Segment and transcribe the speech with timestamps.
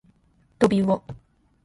[0.57, 1.03] とびうお